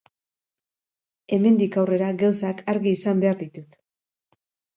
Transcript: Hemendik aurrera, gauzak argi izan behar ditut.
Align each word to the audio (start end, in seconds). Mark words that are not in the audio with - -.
Hemendik 1.37 1.77
aurrera, 1.81 2.07
gauzak 2.23 2.65
argi 2.75 2.95
izan 3.01 3.23
behar 3.27 3.39
ditut. 3.45 3.79